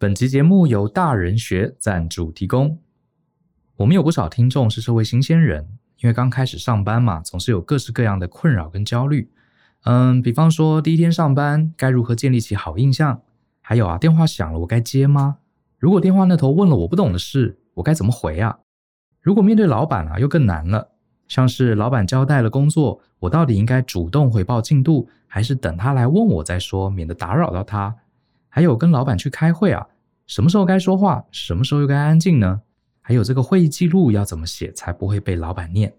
[0.00, 2.78] 本集节目由大人学赞助提供。
[3.78, 9.28] 我们有不少听众是社会新鲜人，因为刚开始上班嘛，总是有各式各样的困扰跟焦虑。
[9.82, 13.22] 嗯，比方说第一天上班该如何建立起好印象？
[13.60, 15.38] 还有啊，电话响了我该接吗？
[15.78, 18.60] 如果电话那头问了我不懂的事，我该怎么回啊？
[19.20, 20.92] 如果面对老板啊，又更难了。
[21.26, 27.96] 像是老板交代了工作，我到底应该主动回报进度，还是等他来问我再说，免得打扰到他？
[28.58, 29.86] 还有跟老板去开会啊，
[30.26, 32.60] 什么时候该说话，什么时候又该安静呢？
[33.00, 35.94] 还有这个会议记录要怎么写才不会被老板念？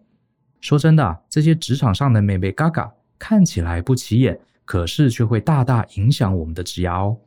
[0.60, 7.18] 说真的，这些职场上的眉眉嘎嘎看起来不起眼，可是却会大大影响我们的职涯哦。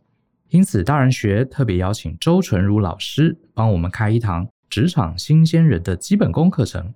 [0.51, 6.93] 因此，大人学特别邀请周纯如老师帮我们开一堂职场新鲜人的基本功课程。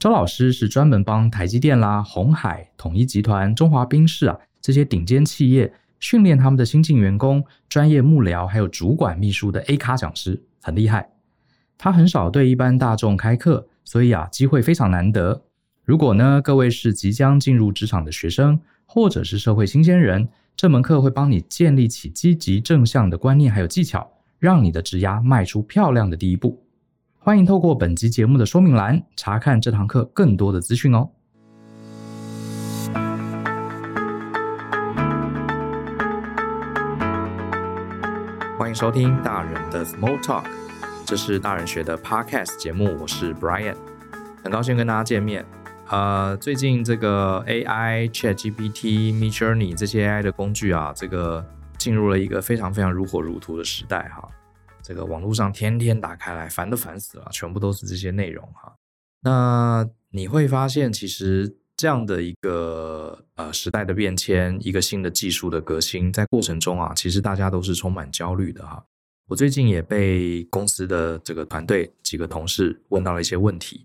[0.00, 5.72] 周老师是专门帮台积电啦、鸿海、统一集团、中华冰室啊这些顶尖企业。
[6.00, 11.10] 训练他们的新进员工、专业幕僚还有主管秘书的 A 咖讲师很厉害。
[11.78, 15.42] 他很少对一般大众开课，所以啊，机会非常难得。
[15.84, 26.62] 如果呢，各位是即将进入职场的学生，或者是社会新鲜人，这门课会帮你建立起积极正向的观念还有技巧，让你的职涯迈出漂亮的第一步。
[27.18, 31.10] 欢迎透过本集节目的说明栏查看这堂课更多的资讯哦。
[38.66, 40.42] 欢迎收听大人的 Small Talk，
[41.06, 43.76] 这是大人学的 Podcast 节目，我是 Brian，
[44.42, 45.46] 很高兴跟大家见面。
[45.88, 51.46] 呃，最近这个 AI、ChatGPT、Midjourney 这些 AI 的工具啊，这个
[51.78, 54.28] 进入了一个非常非常如火如荼的时代哈。
[54.82, 58.74] 这个网络上天天打开来，烦都烦死了，全部都是这些内容哈。
[59.20, 61.58] 那你会发现，其实。
[61.76, 68.82] 这样的一个呃时代的变迁，一个新的技术的革新，在过程中啊，其实大家都是充满焦虑的哈。
[69.28, 73.84] 我最近也被公司的这个团队几个同事问到了一些问题。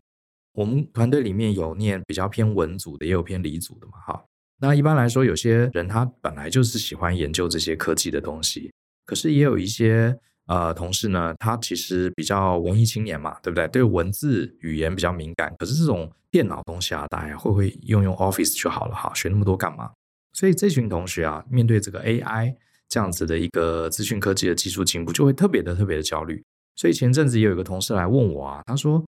[0.53, 4.23] 我们团队里面有念比较偏文组的，也有偏理组的嘛哈。
[4.59, 8.71] 那一般来说，有些人他本来就是喜欢研究这些科技的东西，
[9.05, 10.17] 可是也有一些。
[10.51, 13.65] 呃，同事呢，他其实比较文艺青年嘛，对不对？
[13.69, 15.55] 对文字语言比较敏感。
[15.57, 19.13] 可是这种电脑东西啊，大家会不会用用 Office 就好了哈？
[19.15, 19.91] 学那么多干嘛？
[20.33, 22.53] 所以这群同学啊，面对这个 AI
[22.89, 26.43] 这样子的一个资讯科技的技术进步，就会特别的特别的焦虑。
[26.75, 29.01] 所以前阵子也有一个同事来问我啊，他说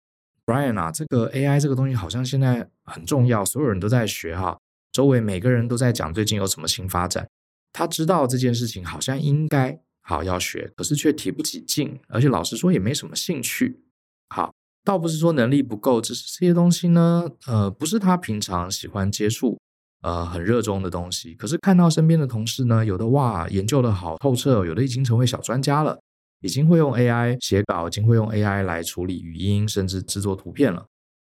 [0.45, 4.55] ：“Brian 啊，这个 AI 这个东西好像现在很重要，所有人都在学哈，
[4.91, 7.27] 周围每个人都在讲最近有什么新发展。
[7.73, 9.81] 他知道这件事情好像应该。”
[10.11, 13.81] 好要学，可是却提不起劲，而且老实说也没什么兴趣。
[14.29, 19.57] 好，倒不是说能力不够，只是这些东西呢，呃，不是他平常喜欢接触，
[20.01, 21.33] 呃，很热衷的东西。
[21.35, 25.99] 可是看到身边的同事呢，有的哇，研究的好透彻，有的已经成为小专家了，
[26.41, 30.85] 已经会用 AI 写稿，已经会用 AI 来处理语音，甚至制作图片了。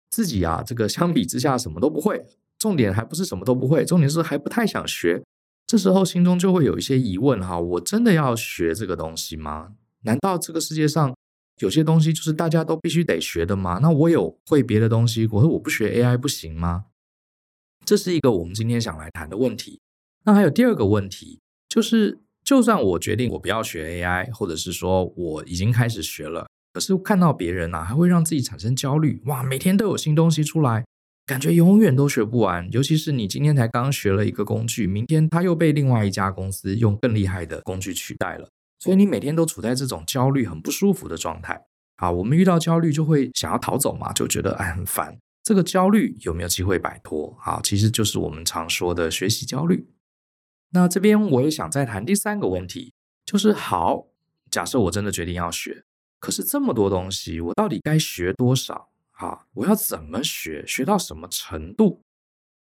[0.10, 2.26] 自己啊，这个相比之下什么都不会。
[2.60, 5.24] 重点还不是什么都不会，重点是还不太想学。
[5.72, 9.70] 这时候心中就会有一些疑问哈，我真的要学这个东西吗？
[10.02, 11.16] 难道这个世界上
[11.60, 13.80] 有些东西就是大家都必须得学的吗？
[13.82, 16.88] 那我有会别的东西，我说我不学 AI 不行吗？
[17.86, 19.80] 这是一个我们今天想来谈的问题。
[20.26, 21.40] 那还有第二个问题，
[21.70, 29.22] 就是就算我决定我不要学 AI，或者是说我已经开始学了，可是看到别人啊，还会让自己产生焦虑。
[29.28, 30.84] 哇，每天都有新东西出来。
[31.32, 38.50] 感觉永远都学不完，尤其是你今天才刚学了一个工具，明天它又被另外一家公司用更厉害的工具取代了，
[38.80, 41.64] 所以你每天都处在这种焦虑、很不舒服的状态。
[41.96, 45.18] 好，我们遇到焦虑就会想要逃走嘛，就觉得哎很烦。
[45.42, 47.34] 这个焦虑有没有机会摆脱？
[47.40, 49.88] 好，其实就是我们常说的学习焦虑。
[50.72, 52.92] 那这边我也想再谈第三个问题，
[53.26, 54.08] 就是好，
[54.50, 55.86] 假设我真的决定要学，
[56.20, 58.90] 可是这么多东西，我到底该学多少？
[59.22, 60.66] 好，我要怎么学？
[60.66, 62.02] 学到什么程度？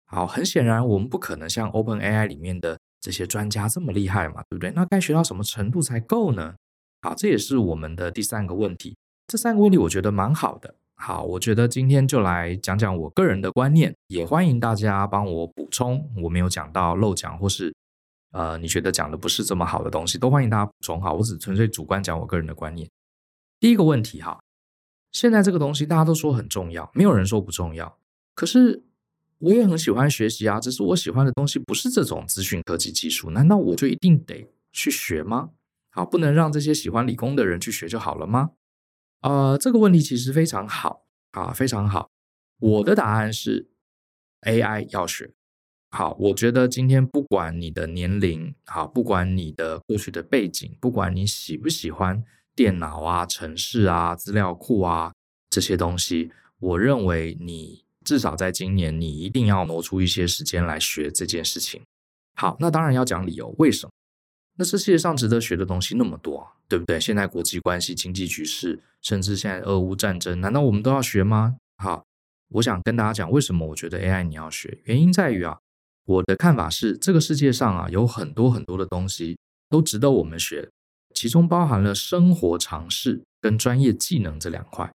[0.04, 4.70] 好，很显然我们不可能像 OpenAI 里面的这些专家这么厉害嘛，对不对？
[4.72, 6.54] 那该学到什么程度才够呢？
[7.00, 8.94] 好，这也是我们的第三个问题。
[9.28, 10.74] 这三个问题我觉得蛮好的。
[10.96, 17.74] 好，我觉得今天就来讲讲我个人的观念，也欢迎大家帮我补充我没有讲到漏讲，或是
[18.32, 21.00] 呃你觉得讲的不是这么好的东西，都欢迎大家补充。
[21.00, 22.86] 好，我只纯粹主观讲我个人的观念。
[23.58, 24.38] 第一个问题，哈。
[25.12, 27.98] 现在这个东西大家都说很重要，没有人说不重要。
[28.34, 28.82] 可是
[29.38, 35.50] 我也很喜欢学习啊，只是我喜欢的东西不是这种资讯科技技术，难道我就一定得去学吗？
[35.90, 38.52] 好，不能让这些喜欢理工的人去学就好了吗？
[39.20, 42.08] 呃，这个问题其实非常好啊，非常好。
[42.58, 43.68] 我的答案是
[44.46, 45.34] AI 要学
[45.90, 55.12] 好，我觉得今天不管你的年龄，好，不管你的过去的背景，不管你喜不喜欢电脑啊、城市啊、资料库啊
[55.50, 61.82] 这些东西，我认为你至少在今年，你一定要挪出一些时间来学这件事情。
[62.34, 63.92] 好，那当然要讲理由，为什么？
[64.56, 67.00] 那这世界上值得学的东西那么多，对不对？
[67.00, 71.56] 现在国际关系、经济局势，甚至现在俄乌战争，难道我们都要学吗？
[71.76, 72.04] 好，
[72.50, 74.78] 我想跟大家讲，为什么我觉得 AI 你要学？
[74.84, 75.58] 原因在于啊。
[76.04, 79.38] 我的看法是，这个世界上啊，有很多很多的东西
[79.68, 80.68] 都值得我们学，
[81.14, 84.90] 其中包含了生活常识跟专业技能这两块。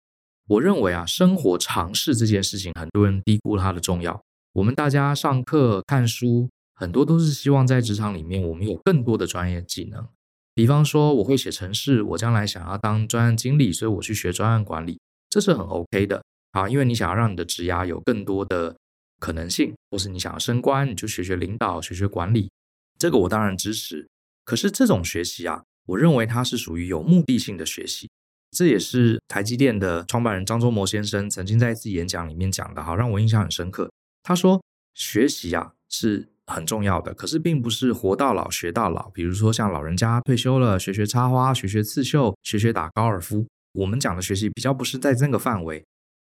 [0.49, 4.21] 我认为啊，生活常识这件事情，很多人低估它的重要。
[4.53, 10.07] 我们大家上课看书，很多都是希望在职场里面，我们有更多的专业技能。
[10.55, 16.23] 比方说，我会写程式，我将来想要当专案经理，所以我去学专案管理，这是很 OK 的
[16.53, 18.77] 啊，因为你想要让你的职涯有更多的。
[19.21, 22.51] 可能性，或是你想要升官，你就学学领导，学学管理，
[22.99, 24.07] 这个我当然支持。
[24.45, 28.09] 可是这种学习啊，我认为它是属于有目的性的学习。
[28.51, 33.91] 这也是台积电的创办人张忠谋先生曾经在一次演讲里面讲的，好，让我印象很深刻。
[34.23, 34.63] 他说，
[34.95, 39.11] 学习啊是很重要的，可是并不是活到老学到老。
[39.11, 43.47] 比如说像老人家退休了，学学插花，学学刺绣，学学打高尔夫。
[43.73, 45.85] 我们讲的学习比较不是在这个范围，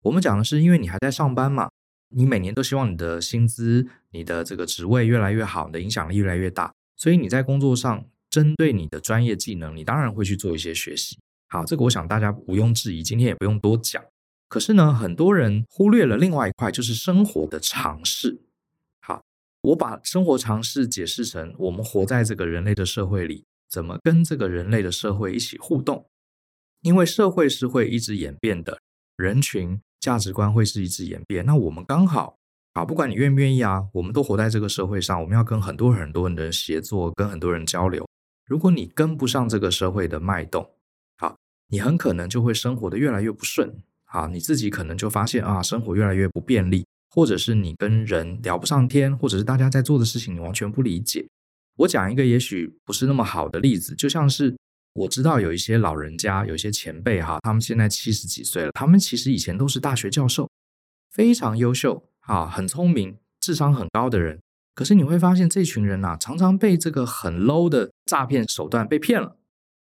[0.02, 1.70] 我们讲的是因为你还在上班嘛。
[2.10, 11.18] 你每年都希望你的薪资、你的这个职位越来越好，你的影响力越来越大，所以你在工作上针对你的专业技能，你当然会去做一些学习。
[11.48, 14.04] 好，这个我想大家毋庸置疑，今天也不用多讲。
[14.48, 18.42] 可是呢，很多人忽略了另外一块，就是生活的常识。
[19.02, 19.22] 好，
[19.62, 26.06] 我把生活常识解释成我们活在这个人类的社会里，怎么跟这个人类的社会一起互动？
[26.82, 28.80] 因为社会是会一直演变的，
[29.18, 29.80] 人群。
[30.00, 32.38] 价值观会是一直演变，那我们刚好
[32.72, 38.08] 啊，不管你愿不愿意啊，我们都活在这个社会上，我们要跟很多很多人的协作，跟很多人交流。
[38.50, 40.68] 如果你跟不上这个社会的脉动，
[41.18, 41.38] 好，
[41.68, 43.72] 你很可能就会生活得越来越不顺，
[44.06, 51.28] 好，你自己可能就发现啊，生活越来越不便利，或者是你跟人聊不上天，或者是大家在做的事情你完全不理解。
[51.78, 54.56] 我讲一个也许不是那么好的例子，就像是。
[54.94, 60.50] 我知道有一些老人家，有一些前辈哈，他们现在七十几岁了，他们其实以前都是大学教授，
[61.12, 64.40] 非常优秀啊，很聪明，智商很高的人。
[64.74, 69.36] 可是你会发现，这群人呐，常常被这个很 low 的诈骗手段被骗了。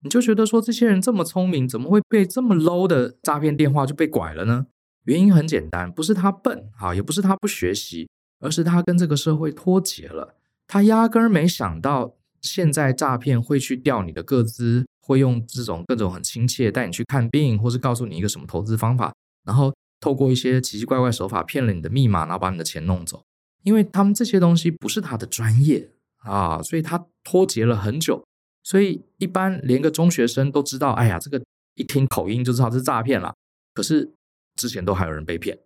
[0.02, 4.66] 你就觉得说，这些人这么聪明，怎么会被这么 low 的诈骗电话就被拐了呢？
[5.04, 8.08] 原因很简单，不是他笨啊，也不是他不学习，
[8.40, 10.36] 而是他跟这个社会脱节了。
[10.66, 12.16] 他压根儿没想到。
[12.42, 19.12] 现在诈骗会去调你的个资，会用这种各种很亲切带你去看病，或是告诉你一个什么投资方法，
[19.44, 19.70] 然后
[20.00, 23.22] 透过一些奇奇怪怪手法骗了你的密码，然后把你的钱弄走。
[23.62, 28.24] 因为他们这些东西不是他的专业啊，所以他脱节了很久。
[28.62, 31.42] 所以一般连个中学生都知道，哎呀，这个
[31.74, 33.34] 一听口音就知道是诈骗了。
[33.74, 34.12] 可是
[34.56, 35.58] 之前都还有人被骗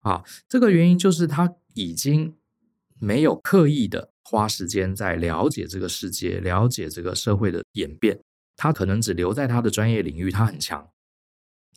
[0.00, 2.36] 啊，这个原因就是他已经
[2.98, 4.10] 没有刻意的。
[4.30, 8.20] 花时间在了解这个世界，了解这个社会的演变，
[8.56, 10.86] 他可能只留在他的专业领域，他很强。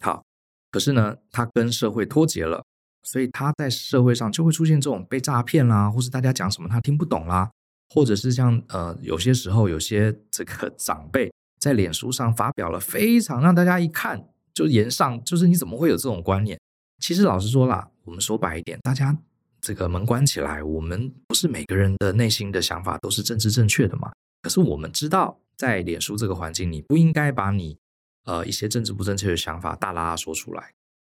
[0.01, 0.25] 好，
[0.69, 2.65] 可是呢，他跟社会脱节了，
[3.03, 7.49] 所以他在社会上就会出现这种被诈骗啦，或是大家讲什么他听不懂啦，
[7.89, 16.59] 或者是像呃，有些时候有些 这个长辈在脸书上发表了非常让大家一看就言上，就是你怎么会有这种观念？
[16.99, 19.17] 其实老实说啦，我们说白一点，大家。
[19.59, 24.11] 这个门关起来，我们不是每个人的内心的想法都是政治正确的嘛？
[24.41, 27.77] 可是我们知道，在脸书这个环境，你不应该把你
[28.25, 30.71] 呃一些政治不正确的想法大剌剌说出来。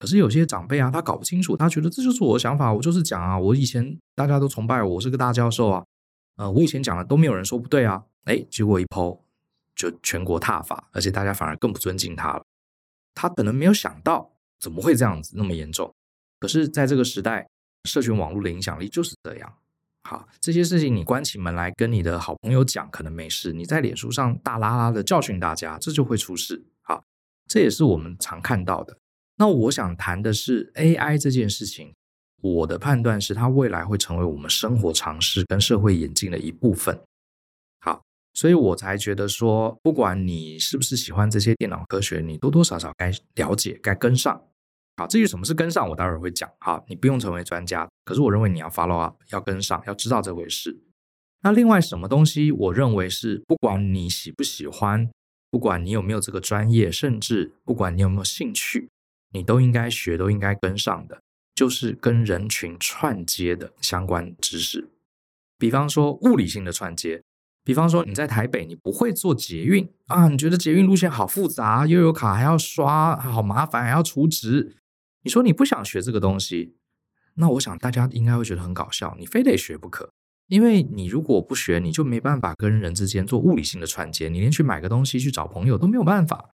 [0.03, 5.85] 可是有些长辈啊，他搞不清楚，他觉得这就是我的想法，我就是讲啊，我以前大家都崇拜我，我是个大教授啊，
[6.35, 9.21] 呃，我以前讲的都没有人说不对啊，哎，结果一 po
[9.73, 12.43] 就全国踏伐，而且大家反而更不尊敬他了。
[13.15, 14.29] 他可能没有想到
[14.59, 15.89] 怎么会这样子那么严重，
[16.37, 17.47] 可是在这个时代。
[17.85, 19.53] 社群网络的影响力就是这样。
[20.03, 26.63] 好，这些事情你关起门来跟你的好朋友讲，可能没事；你在脸书上大拉拉的教训大家，这就会出事。
[26.81, 27.03] 好，
[27.45, 28.97] 这也是我们常看到的。
[29.37, 31.93] 那我想谈的是 AI 这件事情。
[32.41, 36.99] 我的判断是，它未来会成为我们生活常识跟社会演进的一部分。
[37.79, 44.41] 好，所以我才觉得说，不管你是不是喜欢这些电脑科学，你多多少少该了解，该跟上。
[44.97, 46.49] 好，至于什么是跟上，我待会儿会讲。
[46.59, 50.77] 好，你不用成为专家，可是我认为你要 follow up，要跟上，要知道这回事。
[51.43, 55.09] 那另外什么东西，我认为是不管你喜不喜欢，
[55.49, 58.89] 不管你有没有这个专业，甚至不管你有没有兴趣，
[59.33, 61.21] 你都应该学，都应该跟上的，
[61.53, 64.89] 就是跟人群串接的相关知识。
[65.57, 67.23] 比方说物理性的串接，
[67.63, 74.75] 比方说你在台北你不会坐捷运啊，你觉得捷运路线好复杂，悠游卡还要刷，好麻烦，还要储值。
[75.23, 76.75] 你说你不想学这个东西，
[77.35, 80.11] 那我想大家应该会觉得很搞笑，你非得学不可。
[80.47, 86.52] 因为你如果不学，你就没办法跟人之间做物理性的串接，你连去买个东西、去找朋友都没有办法。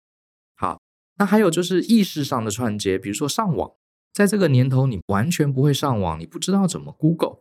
[1.19, 3.73] 那还有就是意识上的串接，比如说上网，
[4.13, 7.39] 在这个年头你完全不会上网，你不知道怎么 Google，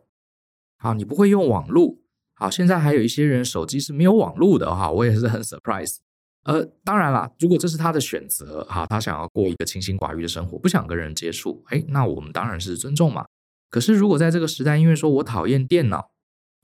[0.78, 1.98] 好，你不会用网络，
[2.34, 5.96] 好，现在还有一些人手机是没有网络的哈，我也是很 surprise。
[6.44, 13.26] 呃，当然啦，如果这是他的选择，哈，他想要过一个清心寡欲的生活，不想跟人接触，哎，那我们当然是尊重嘛。
[13.70, 16.10] 可是如果在这个时代，因为说我讨厌电脑。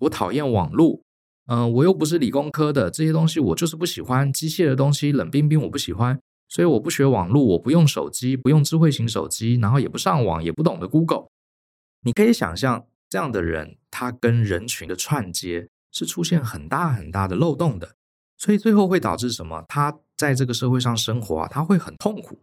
[0.02, 1.00] 我讨厌网络，
[1.46, 4.32] 嗯、我又不是理工科的，这些东西我就是不喜欢。
[4.32, 6.18] 机械的东西冷冰冰，我不喜欢，
[6.52, 11.28] 所以我不学网络，我不用手机，不用智慧型手机，然后也不上网，也不懂得 Google。
[12.02, 17.94] 你可以想象，这样的人，他跟人群的串接是出现很大很大的漏洞的，
[18.36, 19.64] 所以最后会导致什么？
[19.66, 22.42] 他在这个社会上生活啊，他会很痛苦。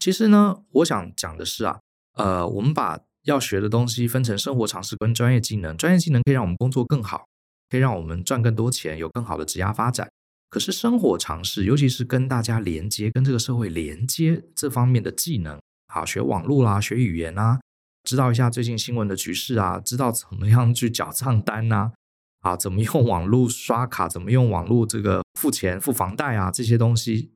[0.00, 1.78] 其实呢，我想讲的是啊，
[2.14, 2.98] 呃，我们把。
[3.24, 7.26] 要学的东西分成生活常识跟专业技能，专业技能可以让我们工作更好，
[7.68, 10.08] 可以让我们赚更多钱，有更好的职业发展。
[10.50, 17.60] 可是生活常识，尤其是跟大家连接、跟这个社会连接这方面的技能，好，学网络啦，学语言啊，
[18.04, 21.92] 知道一下最近新闻的局势啊，知道怎么样去缴账单呐，
[22.40, 27.32] 啊，怎么用网络刷卡，怎么用网络这个付钱、付房贷啊，这些东西，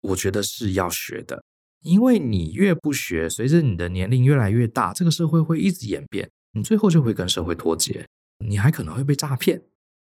[0.00, 1.42] 我觉得是要学的。
[1.82, 8.06] 因为你越不学，随着你的年龄越来越大，这个社会会一直演变，你最后就会跟社会脱节，
[8.46, 9.62] 你还可能会被诈骗，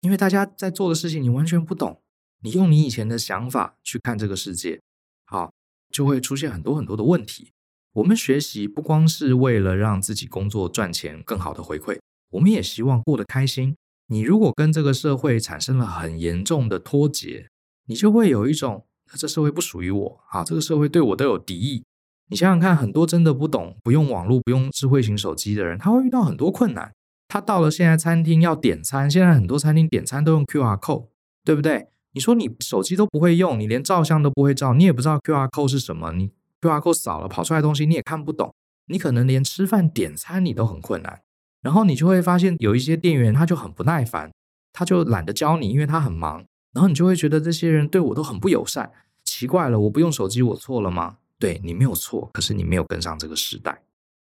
[0.02, 2.00] 因为大家在做的事情你完全不懂，
[2.44, 4.80] 你用你以前的想法去看这个世界，
[5.26, 5.52] 好，
[5.90, 7.52] 就会出现很多很多的问题。
[7.94, 12.00] 我们学习不光是为了让自己工作赚钱更好的回馈，
[12.32, 13.76] 我们也希望过得开心。
[14.08, 17.48] 你如果跟这个社会产生了很严重的脱节，
[17.88, 18.86] 你就会有一种。
[19.16, 20.44] 这社会不属于我啊！
[20.44, 21.84] 这个社会对我都有敌意。
[22.30, 26.92] 你想想看，很多真的不懂、不用网络、不用智慧型手机的人，他会遇到很多困难。
[27.28, 31.10] 他到了现在餐厅要点餐，现在很多餐厅点餐都用 QR code，
[31.44, 31.90] 对不对？
[32.14, 36.30] 你说你手机都不会用，你连照相都不会照，你也不知道 QR code 是什么，你
[36.62, 38.54] QR code 扫了跑出来东西你也看不懂，
[38.88, 41.22] 你可能连吃饭点餐你都很困难。
[41.62, 44.32] 然后你就会发现有一些店员他就很不耐烦，
[44.72, 46.46] 他就懒得教你，因为他很忙。
[46.74, 48.92] 然后你就会觉得这些人对我都很不友善。
[49.24, 51.18] 奇怪了，我不用手机，我错了吗？
[51.40, 53.82] 对，你没有错，可是你没有跟上这个时代。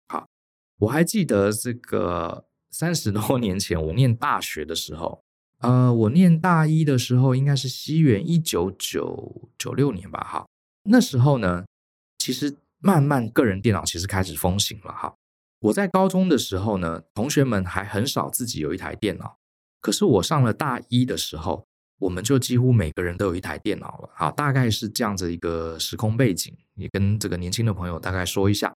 [0.07, 0.27] 好，
[0.79, 5.21] 我还记得这个三十多年前，我念大学的时候，
[5.59, 10.19] 呃，我念大一的时候，应该是西元一九九九六年吧。
[10.21, 10.47] 哈，
[10.83, 11.65] 那时候呢，
[12.17, 14.91] 其实慢慢个人电脑其实开始风行了。
[14.91, 15.15] 哈，
[15.59, 19.37] 我在高中的时候呢，同学们还很少自己有一台电脑，
[19.81, 21.65] 可是我上了大一的时候。
[21.99, 28.73] 我们就几乎每个人都有一台电脑了，哈，大概是这样子一个时空背景，也跟这个年轻的朋友大概说一下。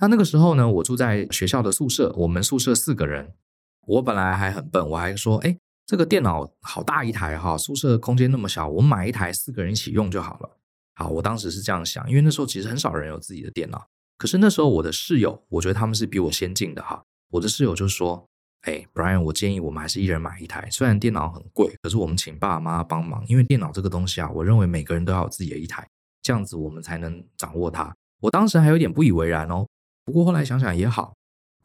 [0.00, 3.34] 那那个时候呢，我住在学校的宿舍，我们宿舍四个人。
[3.82, 10.50] 我本来还很笨，我还说，哎，这个电脑好大一台哈，宿舍空间那么小，我买一台四个人一起用就好了。
[10.96, 13.86] 好，我当时是这样想，因为那时候其实很少人有自己的电脑。
[14.18, 18.26] 可是那时候我的室友，我觉得他们是比我先进的哈，我的室友就说。
[18.62, 20.68] 哎，Brian，我建议我们还是一人买一台。
[20.72, 25.88] 虽然电脑很贵，可是我们请爸爸妈妈帮忙，因为电脑这个东西啊，我认为每个人都要有自己的一台，
[26.20, 27.94] 这样子我们才能掌握它。
[28.22, 29.64] 我当时还有点不以为然哦，
[30.04, 31.14] 不过后来想想也好，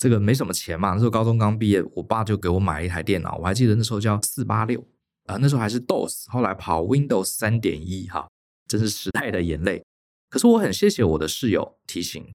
[0.01, 0.93] 这个没什么钱嘛。
[0.93, 4.83] 那时候高中刚毕业，我爸就给我买了一台电脑，我还记得那时候叫四八六
[5.27, 8.27] 啊，那时候还是 DOS，后来跑 Windows 三点一哈，
[8.67, 9.83] 真是时代的眼泪。
[10.27, 12.33] 可是我很谢谢我的室友提醒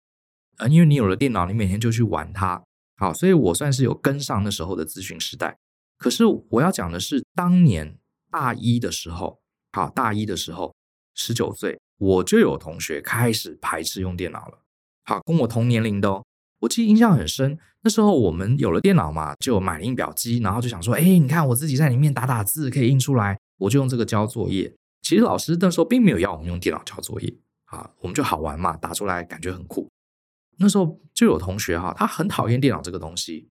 [0.59, 2.63] 啊，因为你有了电脑，你每天就去玩它。
[2.99, 5.59] 好，所以我算是有跟上那时候的资讯时代。
[5.99, 7.99] 可是我要讲的是，当年
[8.31, 9.41] 大一的时候，
[9.73, 10.73] 好，大一的时候，
[11.15, 14.59] 十九岁，我就有同学开始排斥用电脑了。
[15.05, 16.25] 好，跟我同年龄的哦，
[16.61, 17.59] 我记得印象很深。
[17.83, 24.75] 那时候我们有了电脑嘛，就买了印表机，然后就想说，哎，你看我自己在里面打打字可以印出来，我就用这个交作业。
[25.03, 27.33] 其实老师那时候并没有要我们用电脑交作业，
[27.67, 29.89] 啊，我们就好玩嘛，打出来感觉很酷。
[30.59, 33.49] 那时候就有同学哈，他很讨厌电脑这个东西，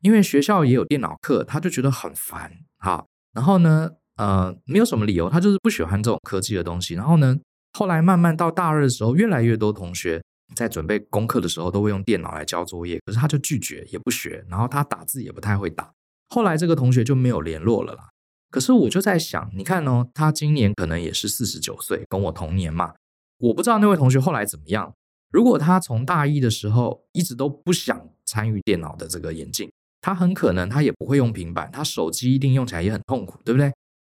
[0.00, 3.04] 因为学校也有电脑课，他就觉得很烦哈。
[3.34, 6.94] 然后呢，呃，没有什么理由，他就是不喜欢这种科技的东西。
[6.94, 7.36] 然后呢，
[7.74, 15.92] 后来慢慢到大二的时候，越来越多同学在准备功课的时候都会用电脑来交作业，可是他就拒绝也不学，然后他打字也不太会打。
[16.28, 18.10] 后来这个同学就没有联络了啦。
[18.50, 22.94] 可是我就在想，你看哦，他今年可能也是四十九岁，跟我同年嘛。
[23.38, 24.94] 我不知道那位同学后来怎么样。
[25.30, 33.72] 如果他从大一的时候一直都不想参与电脑的这个演进，他很可能他也不会用平板，他手机一定用起来也很痛苦，对不对？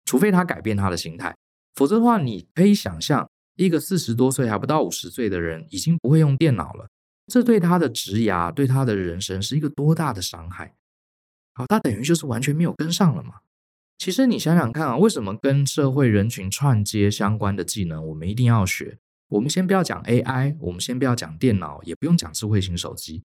[0.05, 1.35] 除非他改变他的心态，
[1.75, 3.29] 否则的话，你可以想象
[3.59, 6.89] 一个四十多岁还不到五十岁的人已经不会用电脑了，
[7.27, 10.75] 这对他的职涯、对他的人生是一个多大的伤害？
[11.55, 13.41] 好，他等于就是完全没有跟上了嘛。
[13.99, 18.99] 其实你想想看啊，为什么跟社会人群串接相关的技能我们一定要学？
[19.31, 23.25] 我们先不要讲 AI，我们先不要讲电脑，也不用讲智慧型手机，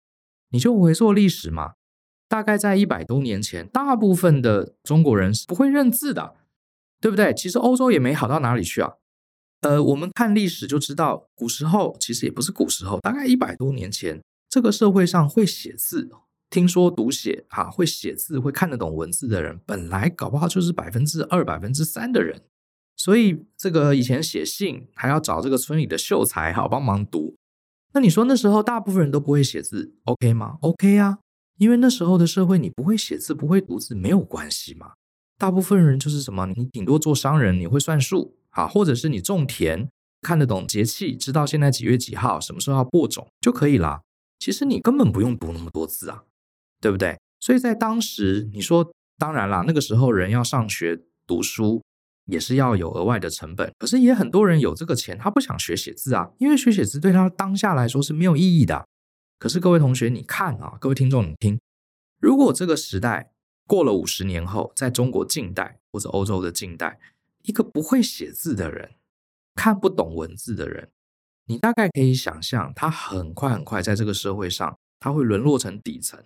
[0.50, 1.76] 你就回溯历史嘛。
[2.28, 6.34] 大概在一百多年前，大部分的中国人是不会认字的，
[7.00, 7.32] 对不对？
[7.32, 8.96] 其实欧洲也没好到哪里去啊。
[9.66, 16.08] 呃，我们看历史就知道，古时候其实也不是古时候，大概一百多年前，这个社会上会写字、
[16.52, 22.44] 听说读写哈，会写字、会看得懂文字的人，本来搞不好就是百分之二、百分之三的人。
[22.96, 27.36] 所以这个以前写信还要找这个村里的秀才好帮忙读。
[27.94, 31.18] 那你说那时候大部分人都不会写字，OK 吗？OK 啊。
[31.58, 34.92] 因为那时候的社会，你不会写字，不会读字没有关系嘛。
[35.40, 39.88] 大部分人就是什么，你顶多做商人，你会算数啊，或者是你种田，
[40.22, 44.02] 看得懂节气，知道现在几月几号，什么时候要播种就可以啦。
[44.40, 46.24] 其实你根本不用读那么多字啊，
[46.82, 47.20] 对不对？
[47.40, 51.82] 所以在当时，你说当然啦，那个时候人要上学读书
[52.26, 58.88] 也是要有额外的成本，可是也很多人有这个钱，他不想学写字啊，因为学写字对他当下来说是没有意义的。
[59.38, 61.60] 可是各位同学，你看啊，各位听众，你听，
[62.20, 63.32] 如果这个时代
[63.68, 67.00] 过了五十年后，在中国近代或者欧洲的近代，
[67.46, 68.96] 一个不会写字的人，
[69.54, 70.90] 看不懂文字的人，
[71.46, 76.24] 你大概可以想象，他很快很快在这个社会上，他会沦落成底层，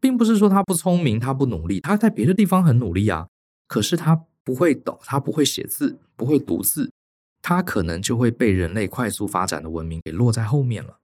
[0.00, 3.28] 并不是说他不聪明，他不努力，他在别的地方很努力啊，
[3.66, 6.92] 可是他不会懂，他不会写字，不会读字，
[7.42, 10.98] 他可能就会被人类快速发展的文明给落在后面了。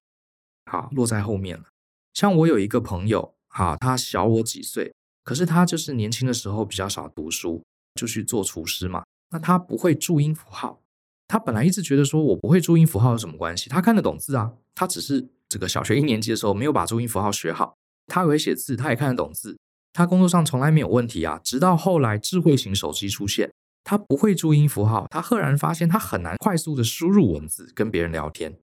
[0.65, 1.65] 好，落在后面了。
[2.13, 4.93] 像我有一个朋友，哈，他小我几岁，
[5.23, 7.63] 可是他就是年轻的时候比较少读书，
[7.95, 9.03] 就去做厨师嘛。
[9.31, 10.81] 那他不会注音符号，
[11.27, 13.69] 他本来一直觉得说我不会注音符号有什么关系？
[13.69, 17.75] 他看得懂字啊，他只是这个小学一年级的时候没有把注音符号学好。
[18.07, 19.57] 他会写字，他也看得懂字，
[19.91, 21.39] 他工作上从来没有问题啊。
[21.43, 23.51] 直到后来智慧型手机出现，
[23.83, 28.57] 他不会注音符号，他赫然发现他很难快速的输入文字跟别人聊天。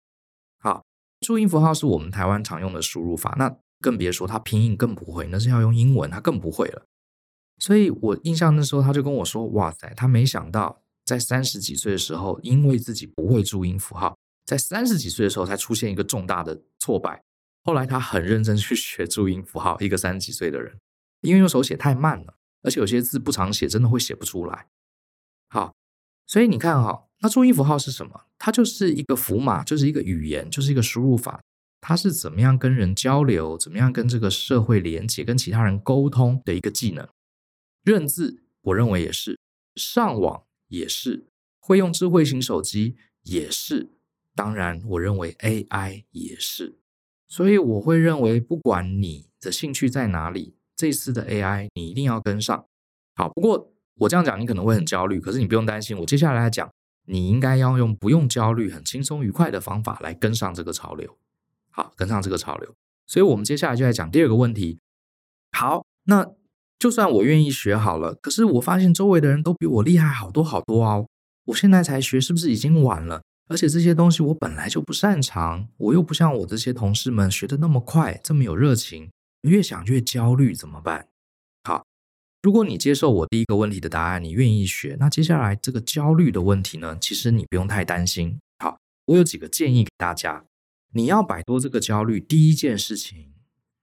[0.61, 0.83] 好。
[1.21, 6.83] 注音符号是我们台湾常用的输入法，那更别说他拼音更不会，那是要用英文，他更不会了。
[7.59, 17.23] 所以我印象那时候他就跟我说：“哇塞，他没想到在三十几岁的时候，因为自己不会注音符号，在三十几岁的时候才出现一个重大的挫败。
[17.63, 20.77] 后来他很认真去学注音符号，一个三十几岁的人，
[21.23, 24.67] 因为用手写太慢了，而且有些字不常写，真的会写不出来。
[25.49, 25.75] 好，
[26.27, 28.25] 所以你看哈。”那注音符号是什么？
[28.39, 31.41] 它就是一个符码，就是一个语言，就是一个输入法。
[31.81, 37.09] 它是怎么样跟人交流，怎么样跟这个社会连接，跟其他人沟通的一个技能。
[37.85, 39.37] 认字，我认为也是；
[39.77, 41.27] 上网也是；
[41.61, 43.93] 会用智慧型手机也是。
[44.35, 46.79] 当然，我认为 AI 也是。
[47.29, 52.67] 所以我会认为，不管你的兴趣在哪里，这次的 AI 你一定要跟上。
[53.15, 56.69] 好，不过我这样讲你可能会很焦虑，可是你不用担心，我接下来来讲。
[57.07, 61.19] 你应该要用不用焦虑、很轻松愉快的方法来跟上这个潮流，
[61.71, 62.75] 好，跟上这个潮流。
[63.07, 64.79] 所以，我们接下来就来讲第二个问题。
[65.53, 66.33] 好，那
[66.85, 71.09] 就算我愿意学好了，可是我发现周围的人都比我厉害好多好多哦。
[71.47, 73.23] 我现在才学，是不是已经晚了？
[73.49, 79.09] 而且这些东西我本来就不擅长，我又不像我这些同事们学的那么快，这么有热情。
[79.49, 81.09] 越想越焦虑，怎么办？
[81.63, 81.87] 好。
[82.43, 86.99] 如果你接受我第一个问题的答案，你愿意学，那接下来这个焦虑的问题呢？
[87.01, 88.39] 其实你不用太担心。
[88.59, 90.45] 好，我有几个建议给大家。
[90.93, 93.33] 你要摆脱这个焦虑，第一件事情，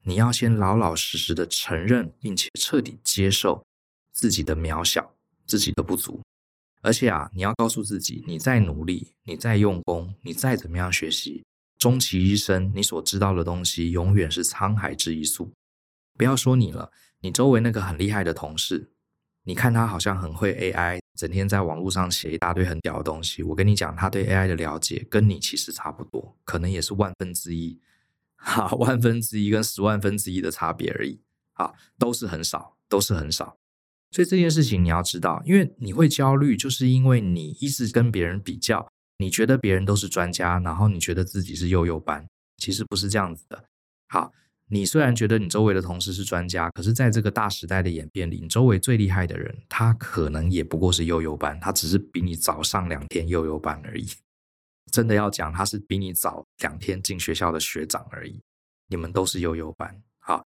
[0.03, 3.63] 你要先老老实实的承认，并且彻底接受
[4.11, 5.13] 自己的渺小、
[5.45, 6.21] 自己的不足。
[6.81, 11.43] 而且啊，你要告诉自己，你再努力，你再用功，你再怎么样学习，
[11.77, 15.51] 终其一生，你所知道的东西永远是沧海之一粟。
[16.17, 16.91] 不要说你了。
[17.23, 18.89] 你周围那个很厉害的同事，
[19.43, 23.43] 你看他好像很会 AI，整天在网络上写一大堆很屌的东西。
[23.43, 27.79] 我跟你讲，他对 AI 的了解跟你其实差不多，可能也是万分之一，
[28.41, 31.21] 哈，万分之一跟十万分之一的差别而已，
[31.53, 33.57] 啊，都是很少，都是很少。
[34.11, 38.87] 所以这件事情你要知道，因为你会焦虑，就是因为你一直跟别人比较，
[39.19, 42.27] 你觉得别人都是专家，然后你觉得自己是幼幼班，
[42.57, 43.63] 其实不是这样子的。
[44.07, 44.33] 好。
[44.73, 54.07] 你虽然觉得你周围的同事是专家，可是在这个大时代的演变里，你周围最厉害的人，他可能也不过是幼幼班，他只是比你早上两天幼幼班而已。
[54.91, 58.39] 真的要讲，他是比你早两天进学校的学长而已。
[58.87, 60.45] 你们都是悠悠班，好，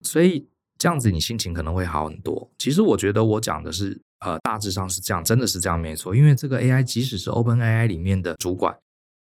[0.00, 2.50] 所以这样子你心情可能会好很多。
[2.56, 6.16] 其实我觉得我讲的是，呃，大致上是这样，真的是这样没错。
[6.16, 8.74] 因为这个 AI 即使是 OpenAI 里面的主管，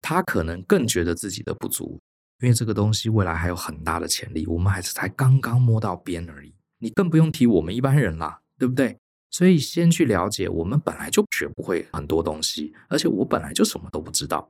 [0.01, 1.99] 他可能更觉得自己的不足，
[2.41, 6.51] 因为这个东西未来还有很大的潜力，我们还是才刚刚摸到边而已。
[6.79, 8.97] 你更不用提我们一般人啦，对不对？
[9.29, 14.49] 所以先去了解，我们本来就学不会很多东西，而且我本来就什么都不知道，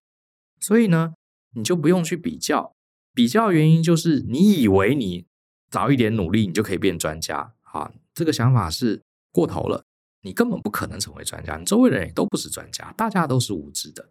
[0.59, 1.13] 所以呢，
[1.55, 2.73] 你就不用去比较。
[3.13, 5.25] 比较原因就是你以为你
[5.71, 7.91] 早一点努力，你就可以变专家啊？
[8.13, 9.83] 这个想法是过头了。
[10.21, 14.09] 你根本不可能成为专家，你周围人也都不是专家，大家都是无知的。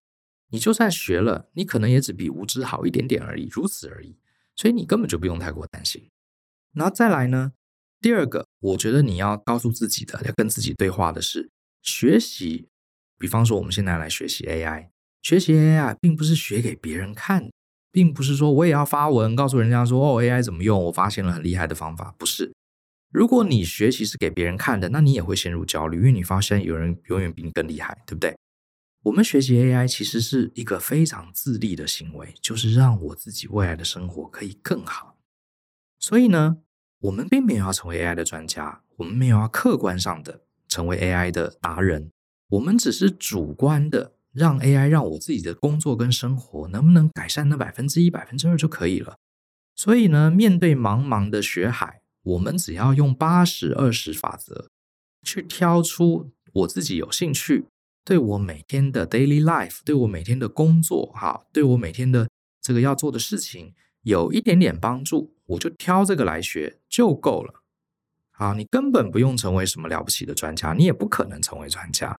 [0.51, 4.17] 你就算学了，你可能也只比无知好一点点而已，如此而已。
[4.57, 6.09] 所以你根本就不用太过担心。
[6.73, 7.53] 然后再来呢，
[8.07, 11.51] 第二个，我觉得你要告诉自己的，要跟自己对话的是
[11.83, 12.69] 学习。
[13.19, 14.91] 比方说，我们现在来学习 AI，
[15.23, 17.51] 学习 AI 并不是学给别人看。
[17.91, 22.15] 并不是说我也要发文告诉人家说哦，AI 怎么用，我发现了很厉害的方法。
[22.17, 22.55] 不是，
[23.11, 28.39] 如果你学习是给别人看的，那你也会陷入焦虑，因为你发现有人永远比你更厉害，对不对？
[29.03, 35.19] 我们学习 AI 其实是一个非常自立的行为，就是让我自己未来的生活可以更好。
[35.99, 36.59] 所以呢，
[37.01, 42.11] 我们并没有要成为 AI 的专家，我们没有要客观上的成为 AI 的达人，
[42.49, 44.13] 我们只是主观的。
[44.37, 49.17] 让 AI 让我自己的工作跟生活能不能改善那百分之一、百分之二就可以了。
[49.75, 54.69] 所以呢，面对茫茫的学海，我们只要用八十二十法则
[55.23, 57.65] 去挑出我自己有兴趣、
[58.05, 62.29] 对我每天的 daily life、对我每天的工作哈、对我每天的
[62.61, 67.63] 这个要做的事情有一点点帮助，我就挑这个来学就够了。
[68.31, 72.19] 好，你根本不用成为什么了不起的专家，你也不可能成为专家。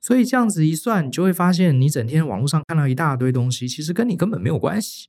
[0.00, 5.08] 所以这样子一算，你就会发现，你整天网络上看到一大堆东西，其实跟你根本没有关系。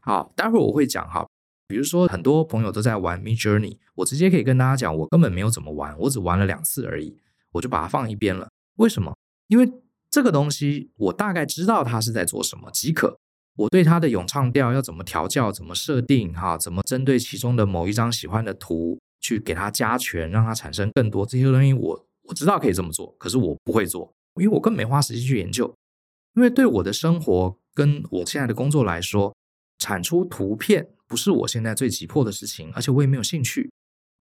[0.00, 1.26] 好，待会儿我会讲哈，
[1.66, 7.18] 比如说很多朋友都在玩 Midjourney，我直接可以跟大家讲，我根本没有怎么玩，我只玩了两次而已，
[7.52, 8.48] 我就把它放一边了。
[8.76, 9.16] 为什么？
[9.48, 9.68] 因为
[10.08, 13.18] 这个东西我大概知道它是在做什么即可。
[13.60, 24.10] 我对它的咏唱调要怎么调教，怎么设定，哈，怎么针对其中的某一张喜欢的图去给它加权，让它产生更多这些东西，我我知道可以这么做，可是我不会做。
[24.36, 25.74] 因为我更没花时间去研究，
[26.36, 29.34] 因为对我的生活跟我现在的工作来说，
[29.78, 33.70] 产出图片不是我现在最急迫的事情，而且我也没有兴趣。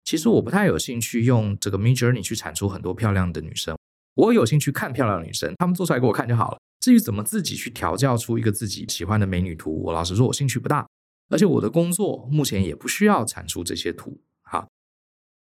[0.04, 3.76] 其实我不太有兴趣用这个 Midjourney 去产出很多漂亮的女生，
[4.14, 6.60] 我有兴趣看漂亮的女生，她们做出来给我看就好了。
[6.84, 10.86] 至于怎么自己去调教出一个自己喜欢的美女图，我老实说，我兴趣不大，
[11.30, 14.20] 而且我的工作目前也不需要产出这些图。
[14.42, 14.68] 好，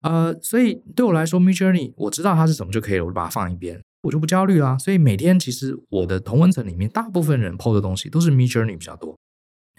[0.02, 3.82] 呃，所以对我来说，Midjourney 我知道它是什么就可以了，我就把它放一边。
[4.02, 9.17] 我就不焦虑啦，所以每天其实我的同温层里面，大部分人 PO 的东西都是 Midjourney 比较多，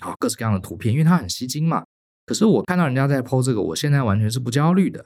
[0.00, 1.84] 好，各式各样的图片，因为它很吸睛嘛。
[2.24, 5.04] 可是我看到人家在 PO 这个，我现在完全是不焦虑的，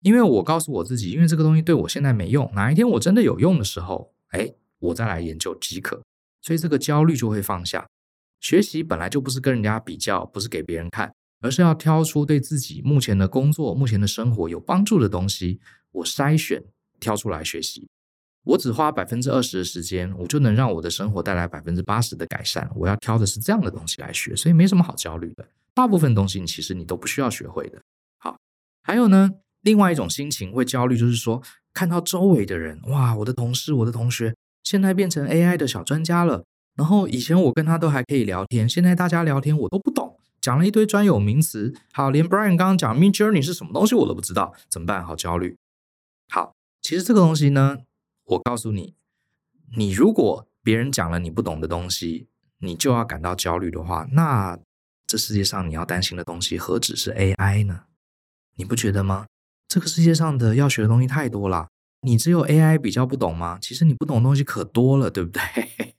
[0.00, 6.02] 因为我告诉我自己，因为这个东西对我现在没用，哪一天我真的有用的时候，哎，我再来研究即可。
[6.42, 7.86] 所以这个焦虑就会放下。
[8.40, 15.60] 学习本来就不是跟人家比较，不是给别人看，而是要挑出对自己目前的工作、目前的生活有帮助的东西，
[15.92, 16.62] 我筛选
[16.98, 17.88] 挑出来学习。
[18.44, 22.68] 我只花百分之二十的时间，我就能让我的生活带来百分之八十的改善。
[22.74, 25.48] 我要挑的是这样的东西来学，所以没什么好焦虑的。
[25.72, 27.80] 大部分东西你其实你都不需要学会的。
[28.18, 28.36] 好，
[28.82, 31.40] 还有呢，另外一种心情会焦虑，就是说
[31.72, 36.44] 看到周围的人，哇，我的同事、我的同学现在变成 AI 的小专家了。
[36.74, 41.74] 然后以前我跟他都还可以聊天，现在大家聊天我都不懂，讲了一堆专有名词。
[41.92, 45.04] 好，连 Brian 刚刚讲 Midjourney 是什么东西我都不知道，怎么办？
[45.04, 45.56] 好焦虑。
[46.28, 47.78] 好，其实这个东西呢。
[48.24, 48.94] 我告诉你，
[49.76, 52.28] 你如果别人讲了你不懂的东西，
[52.60, 54.58] 你就要感到焦虑的话，那
[55.06, 57.82] 这世界上你要担心的东西何止是 AI 呢？
[58.54, 59.26] 你不觉得吗？
[59.68, 61.68] 这个世界上的要学的东西太多了，
[62.02, 63.58] 你只有 AI 比较不懂吗？
[63.60, 65.40] 其实你不懂的东西可多了，对不对？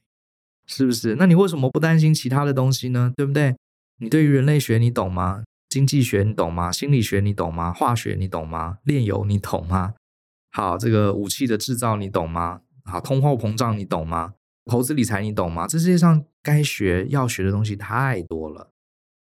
[0.68, 1.16] 是不是？
[1.16, 3.14] 那你为什么不担心其他的东西呢？
[3.16, 3.56] 对不对？
[4.00, 5.44] 你对于人类学你懂吗？
[5.70, 6.72] 经济学你懂吗？
[6.72, 7.74] 心理学你懂吗？
[7.74, 8.78] 化学你懂吗？
[8.84, 9.94] 炼油你懂吗？
[10.52, 12.62] 好，这个武器的制造你懂吗？
[12.84, 14.34] 好，通货膨胀你懂吗？
[14.66, 15.68] 投资理财你懂吗？
[15.68, 18.73] 这世界上该学要学的东西太多了。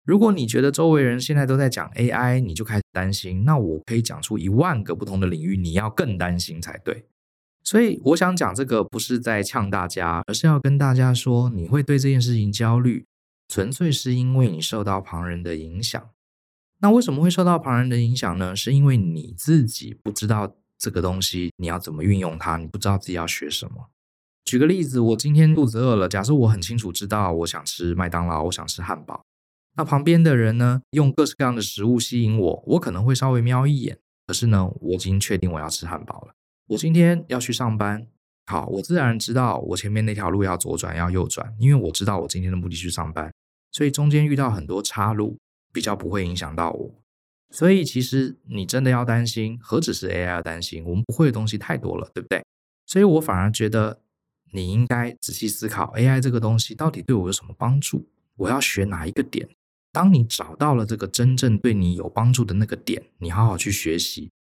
[0.07, 7.05] 如果你觉得周围人现在都在讲 AI，你就开始担心，那我可以讲出一万个不同的领域，你要更担心才对。
[7.65, 13.05] 所以我想讲这个不是在呛大家，而是要跟大家说，你会对这件事情焦虑，
[13.49, 16.09] 纯粹是因为你受到旁人的影响。
[16.81, 18.57] 那为什么会受到旁人的影响呢？
[18.57, 20.57] 是因为你自己不知道。
[20.79, 22.59] 这个东西你要怎么运用它？
[22.59, 23.89] 你不知道自己要学什么。
[24.45, 29.25] 举个例子，我今天肚子饿了，假设我很清楚知道我想吃麦当劳，我想吃汉堡，
[29.77, 33.99] 那旁边的人呢，用各式各样的食物吸引我，我可能会稍微瞄一眼。
[34.27, 36.35] 可是呢，我已经确定我要吃汉堡了。
[36.69, 38.07] 我今天要去上班，
[38.47, 43.33] 好，我自然知道我前面那条路要左转要右转，因为我知道我今天的目的去上班，
[43.71, 45.37] 所以中间遇到很多岔路，
[45.73, 46.91] 比较不会影响到我。
[47.51, 52.43] 所以其实你真的要担心，何止是 AI 要担心，我们不会的东西太多了，对不对？
[52.87, 54.01] 所以我反而觉得
[54.53, 59.49] 你应该仔细思考 AI 这个东西到底对我有什么帮助，我要学哪一个点。
[59.97, 64.31] 当你找到了这个真正对你有帮助的那个点，你好好去学习，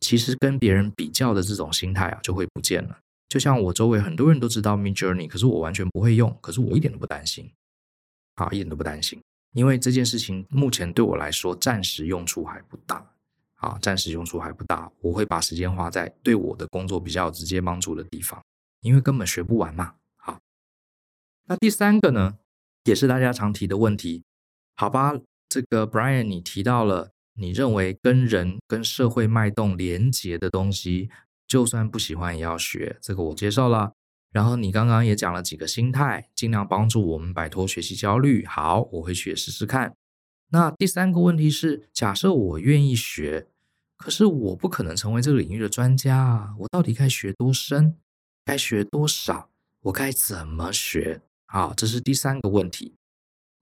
[0.00, 2.98] 其实跟别人比较的这种心态啊就会不见了。
[3.28, 7.48] 就像我周围很多人都知道 Midjourney，可是我完全不会用，可是我一点都不担心，
[8.34, 9.22] 啊，一点都不担心，
[9.52, 13.08] 因为这件事情目前对我来说暂时用处还不大，
[13.54, 18.42] 啊，暂时用处还不大，我会把时间花在对我的工作比较有直接帮助的地方，
[18.80, 19.94] 因为根本学不完嘛。
[20.16, 20.40] 好，
[21.46, 22.36] 那第三个呢，
[22.82, 24.24] 也是大家常提的问题。
[24.76, 25.14] 好吧，
[25.48, 31.10] 这个 Brian，你提到了你认为跟人跟社会脉动连结的东西，
[31.46, 33.92] 就算不喜欢也要学，这个我接受了。
[34.32, 38.44] 然后你刚刚也讲了几个心态，尽量帮助我们摆脱学习焦虑。
[38.46, 39.94] 好，我会去试试看。
[40.50, 43.46] 那第三个问题是，假设我愿意学，
[43.96, 47.96] 可是我不可能成为这个领域的专家啊，我到底该学多深？
[48.44, 49.50] 该学多少？
[49.82, 51.20] 我该怎么学？
[51.46, 52.96] 好，这是第三个问题。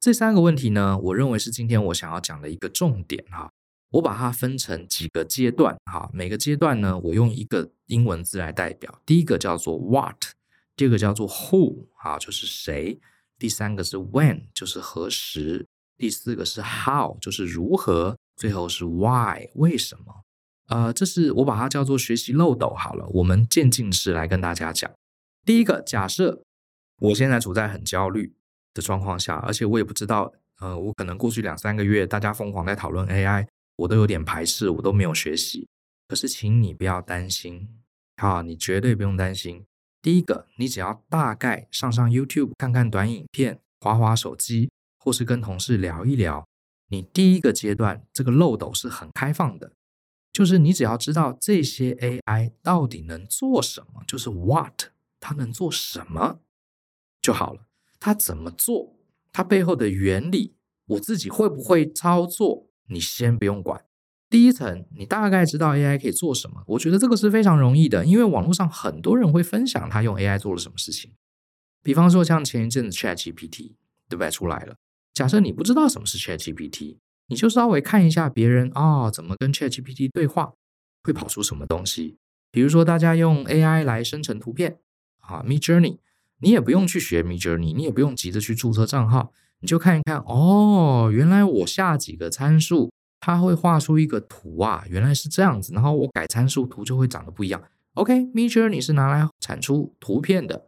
[0.02, 3.52] 这三个问题呢，我认为是今天我想要讲的一个重点哈。
[3.92, 9.00] 我把它分成几个阶段哈，每个阶段呢，我用一个英文字来代表。
[9.06, 10.32] 第一个叫做 What，
[10.74, 12.98] 第二个叫做 Who，啊，就是谁；
[13.38, 20.24] 第三个是 When，就是何时；第四个是 How，就是如何；最后是 Why，为什么？
[20.66, 23.06] 呃，这是我把它叫做学习漏斗好了。
[23.10, 24.90] 我们渐进式来跟大家讲。
[25.46, 26.42] 第一个，假设
[26.98, 28.34] 我现在处在很焦虑
[28.74, 35.68] 的状况下，而且我也不知道，呃，我可能过去两三个月大家疯狂在讨论 AI，我都有点排斥，我都没有学习。
[36.08, 37.68] 可是，请你不要担心，
[38.16, 39.64] 好，你绝对不用担心。
[40.02, 46.46] 第一个，你只要大概上上 YouTube 看看短影片，滑滑手机，或是跟同事聊一聊，
[46.88, 49.72] 你第一个阶段这个漏斗是很开放的，
[50.32, 56.40] 就是你只要知道这些 AI 到底能做什么，就是 What 它能做什么
[57.22, 57.62] 就好了。
[58.04, 58.96] 它怎么做？
[59.32, 62.66] 它背后的原理，我自己会不会操作？
[62.88, 63.84] 你先不用管。
[64.28, 66.64] 第一层，你大概知道 AI 可以做什么？
[66.66, 71.12] 我觉得这个是非常容易的，因为网络上很多人会分享他用 AI 做了什么事情。
[71.84, 73.74] 比方说，像前一阵子 ChatGPT
[74.08, 74.28] 对不对？
[74.32, 74.74] 出来了。
[75.14, 80.54] 假设你不知道什么是 ChatGPT，你就稍微看一下别人啊、怎么跟 ChatGPT 对话，
[81.04, 82.16] 会跑出什么东西。
[82.50, 84.80] 比如说，大家用 AI 来生成图片
[85.20, 85.98] 啊，Midjourney。
[86.42, 97.62] 你也不用去学 Midjourney，你也不用急着去注册账号，你就看一看哦，原来我下几个参数，它会画出一个图啊，原来是这样子，然后我改参数图就会长得不一样。
[97.94, 100.66] OK，Midjourney 是拿来产出图片的，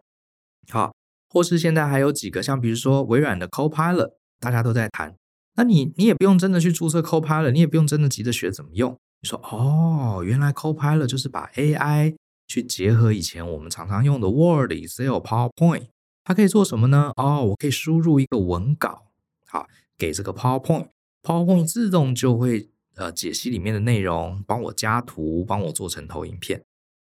[0.70, 0.94] 好，
[1.28, 5.16] 或是现在还有几个像比如说微软的 Copilot，大家都在谈，
[5.56, 12.14] 那你你也不用真的去注册 Copilot，你也不用真的急着学怎么用，你说哦，原来 Copilot 就是把 AI。
[12.46, 15.88] 去结合以前我们常常用的 Word、Excel、PowerPoint，
[16.24, 17.12] 它可以做什么呢？
[17.16, 19.06] 哦，我可以输入一个文稿，
[19.46, 26.62] 好，给这个 PowerPoint，PowerPoint 自动就会呃解析里面的内容，帮我加图，帮我做成投影片。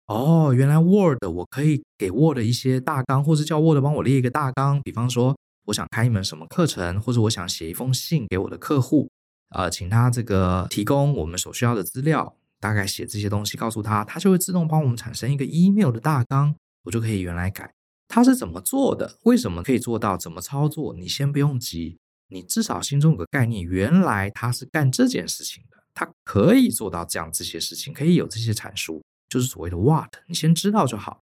[0.07, 4.81] 哦，原来 Word 我可以给 Word 一些大纲，或是叫 Word 帮我列一个大纲。
[4.83, 9.09] 比方说，我想开一门什么课程，或者我想写一封信给我的客户，
[9.51, 12.37] 呃，请他这个提供我们所需要的资料。
[12.61, 17.73] 大概写这些东西，告诉他，他就会自动帮我们产生一个 email 的大纲，我就可以原来改。
[18.09, 19.19] 他是怎么做的？
[19.23, 20.17] 为什么可以做到？
[20.17, 20.95] 怎么操作？
[20.95, 31.21] 你先不用急，你至少心中有个概念，原来他是干这件事情的，他可以做到这样这些事情，可以有这些阐述，就是所谓的 what，你先知道就好。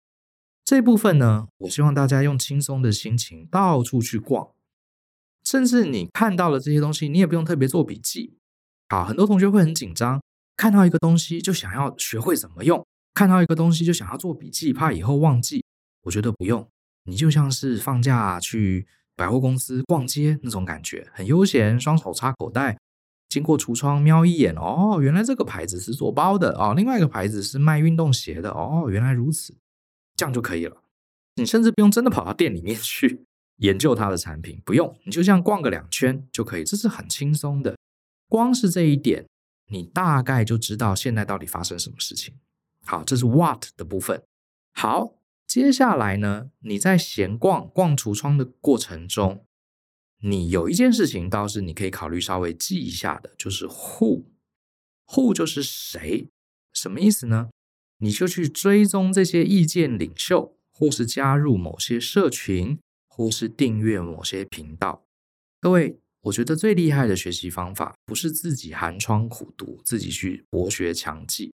[0.65, 4.51] 这部分呢，我希望大家用轻松的心情到处去逛，
[5.43, 8.39] 甚至你看到了这些东西，你也不用特别做笔记。
[8.89, 10.23] 好，很多同学会很紧张。
[10.57, 15.65] 看到一个东西就想要学会怎么用，看到一个东西就想要做笔记，怕以后忘记。
[16.03, 16.69] 我觉得不用，
[17.05, 18.87] 你就像是放假去
[19.17, 22.79] 百货公司逛街那种感觉，很悠闲，双手插口袋，
[23.29, 29.57] 经过橱窗瞄一眼，哦，原来这个牌子是做包的哦，另外一个牌子是卖运动鞋的哦，原来如此，
[30.15, 30.83] 这样就可以了。
[31.37, 33.25] 你甚至不用真的跑到店里面去
[33.57, 37.77] 研究它的产品，不用，你就这样逛个两圈就可以，这是很轻松的。
[38.29, 39.25] 光是这一点。
[39.69, 42.35] 你大概就知道现在到底发生什么事情。
[42.85, 44.23] 好，这是 what 的部分。
[44.73, 45.15] 好，
[45.47, 49.47] 接下来呢，你在闲逛、逛橱窗的过程中，
[50.21, 54.25] 你有一件事情倒是你可以考虑稍微记一下的，就是 who。
[55.09, 56.31] who 就是谁，
[56.73, 57.51] 什么意思呢？
[57.99, 65.07] 你就去追踪这些意见领袖，或是加入某些社群，或是订阅某些频道。
[65.61, 71.53] 各位，我觉得最厉害的学习方法，不是自己寒窗苦读，自己去博学强记，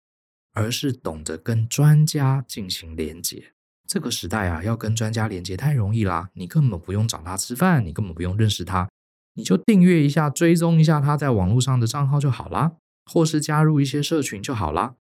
[0.53, 3.51] 而是懂得跟专家进行连接。
[3.87, 6.31] 这个时代啊，要跟专家连接太容易啦！
[6.33, 8.89] 你根本不用找他吃饭，你根本不用认识他，
[9.35, 14.95] 你就订阅一下、追踪一下他在网络上的账号就好啦，或是加入一些社群就好啦。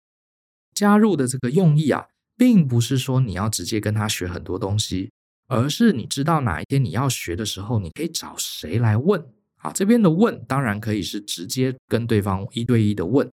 [0.73, 5.11] 加入的这个用意啊，并不是说你要直接跟他学很多东西，
[5.47, 9.23] 而是你知道哪一天你要学的时候，你可以找谁来问。
[9.61, 13.29] 好，这边的问当然可以是直接跟对方一对一的问。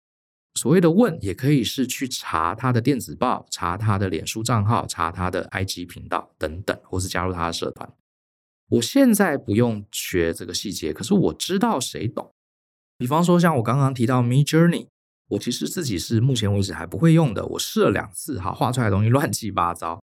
[0.56, 7.92] 所谓的问，也可以是去查他的电子报、查他的脸书账号、查他的 IG 频道等等，或是加入他的社团。
[8.70, 12.32] 我现在不用学这个细节，可是我知道谁懂。
[12.98, 14.88] 比方说，像我刚刚提到 Me Journey，
[15.30, 17.46] 我其实自己是目前为止还不会用的。
[17.48, 20.00] 我试了两次，哈，画出来的东西乱七八糟。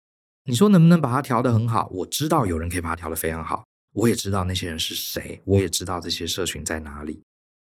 [0.45, 1.87] 你说能不能把它调得很好？
[1.91, 3.63] 我知道有人可以把它调得非常好，
[3.99, 7.21] 我也知道那些人是谁，我也知道这些社群在哪里。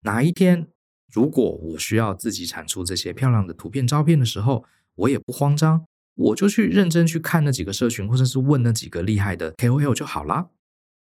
[0.02, 0.68] 哪一天？
[1.12, 10.50] 如果我需要自己产出这些漂亮的图片、照片的时候，我也不慌张，我就去认真去看那几个社群，或者是问那几个厉害的 KOL 就好啦。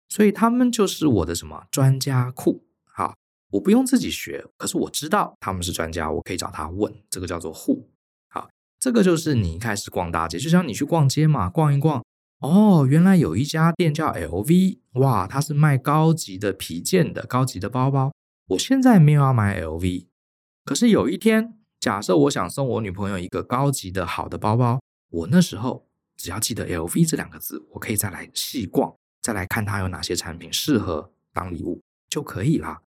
[0.09, 2.63] 所以他们就是我的什么专家库。
[2.83, 3.17] 好，
[3.49, 6.93] 我不用自己学，可是我知道他们是专家，我可以找他问。
[7.09, 7.85] 这个叫做 Who。
[8.27, 8.47] 好，
[8.79, 12.05] 这个就是你一开始逛大街，就像你去逛街嘛，逛一逛，
[12.47, 18.11] 哦，原来有一家店叫 LV，哇，它是卖高级的皮件的，高级的包包。
[18.49, 20.07] 我现在没有要买 LV，
[20.63, 24.79] 可是有一天，假设我想送我女朋友一个高级的好的包包，
[25.09, 32.81] 我那时候只要记得 LV 这两个字，我可以再来细逛，再来看它有哪些产品适合当礼物就可以了，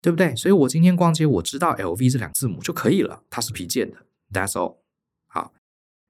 [0.00, 0.34] 对不对？
[0.34, 3.98] 所以我今天逛街，我知道 LV 这两字母就可以了，它是皮件的
[4.32, 4.78] ，That's all，
[5.26, 5.52] 好，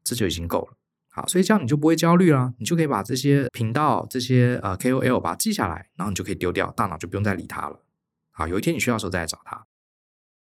[0.04, 0.76] 这就已经够了，
[1.16, 7.84] 好，所以这样你就不会焦虑了，你就可以把这些频道、这些呃 KOL 把它记下来，然后你就可以丢掉，大脑就不用再理它了。
[8.32, 9.64] 好，有一天你需要的时候再来找他。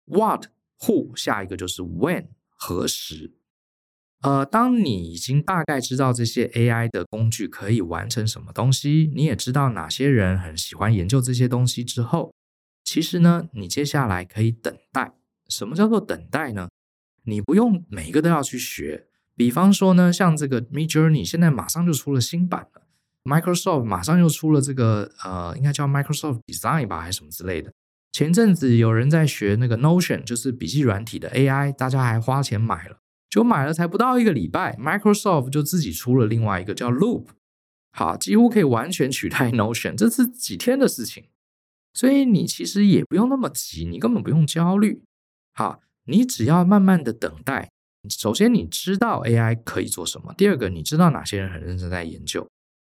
[0.07, 0.47] What,
[0.79, 3.35] who，下一个就是 when，何时？
[4.23, 12.33] 呃，当你已经大概知道这些 AI 的工具可以完成什么东西，你也知道哪些人很喜欢研究这些东西之后，
[12.83, 15.13] 其实呢，你接下来可以等待。
[15.49, 16.71] 什么叫做等待呢？
[17.25, 19.09] 你不用每一个都要去学。
[19.43, 22.83] 比方说呢，像这个 Midjourney 现在马上就出了新版了
[23.25, 27.73] ，Microsoft 马上又出了这个呃，应该叫 Microsoft Design 吧，还是什么之类的。
[28.13, 37.25] 前阵子有人在学那个 Notion，就是笔记软体的 AI，大家还花钱买了，就买了才不到一个礼拜，Microsoft 就自己出了另外一个叫 Loop，
[37.91, 41.25] 好，几乎可以完全取代 Notion，这是几天的事情，
[41.93, 45.03] 所以你其实也不用那么急，你根本不用焦虑，
[45.53, 47.71] 好，你只要慢慢的等待。
[48.09, 52.49] 首先你知道 AI 可以做什么，第二个你知道哪些人很认真在研究，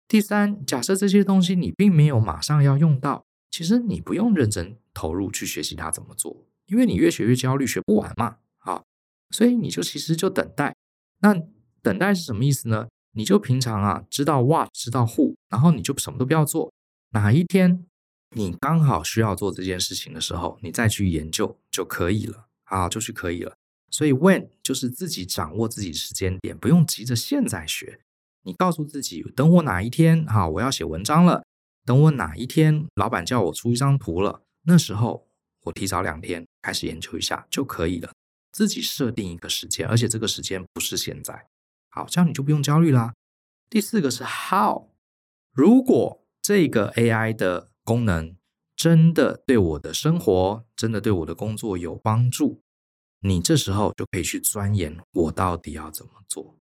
[0.09, 3.25] 第三，假设这些东西你并没有马上要用到。
[3.51, 8.37] 其实你不用认真投入去学习它怎么做，因为你越学越焦虑，学不完嘛。
[8.57, 8.83] 好，
[9.29, 10.75] 所以你就其实就等待。
[11.20, 11.35] 那
[11.83, 12.88] 等待是什么意思呢？
[13.12, 16.72] 你就平常啊知道 what，知道 who，然后你就什么都不要做。
[17.11, 17.85] 哪一天
[18.35, 22.46] 你刚好需要做这件事情的时候，你再去研究就可以了。
[22.64, 23.55] 啊，就去可以了。
[23.92, 28.00] 所以 when 就是自己掌握自己时间点，不用急着现在学。
[28.42, 31.44] 你告诉自己，等我哪一天哈，我要写文章了。
[31.85, 35.28] 等我哪一天老板叫我出一张图了，那时候
[35.64, 38.11] 我提早两天开始研究一下就可以了。
[38.52, 41.46] 自己设定一个时间，而且这个时间不是现在。
[41.90, 43.12] 好，这样你就不用焦虑啦。
[43.68, 44.88] 第四个是 how，
[45.52, 48.37] 如果这个 AI 的功能
[48.74, 52.62] 真的对我的生活、真的对我的工作有帮助，
[53.23, 56.57] 你这时候就可以去钻研我到底要怎么做。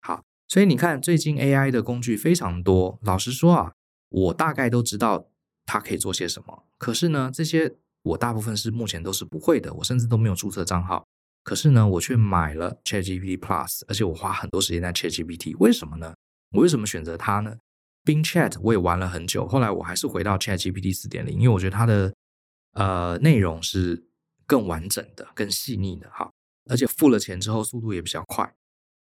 [0.00, 3.72] 好，所以你看最近 AI 的工具非常多，老实说啊。
[4.08, 5.28] 我大概都知道
[5.66, 11.04] 它可以做些什么，可是呢，这些我大部分是目前都是不会的，我甚至都没有注册账号。
[11.42, 15.56] 可是呢，我却买了 ChatGPT Plus，而且我花很多时间在 ChatGPT。
[15.58, 16.14] 为什么呢？
[16.52, 17.56] 我为什么选择它呢
[18.04, 22.14] ？Bing Chat 我也玩了很久，后来我还是回到 ChatGPT 四点零，因为我觉得它的
[22.74, 24.06] 呃内容是
[24.46, 26.30] 更完整的、更细腻的，哈，
[26.70, 28.54] 而且付了钱之后速度也比较快。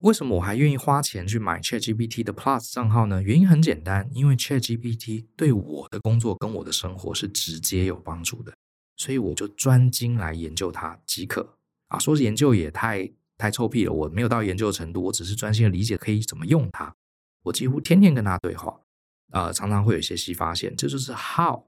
[0.01, 3.22] 为什么我还愿意花钱去买 ChatGPT 的 Plus 账号呢？
[3.22, 8.53] 原因很简单，因为 ChatGPT 对我的工作跟我的生活是直接有帮助的，
[8.97, 11.57] 所以我就专精来研究它即可。
[11.89, 16.95] 啊，说是研究也太太臭屁了，我没有到研究的程度，我只是专心的理解可以怎么用它。
[17.45, 18.80] 我几乎天天跟他对话，
[19.32, 21.64] 呃，常常会有一些新发现，这就是 How。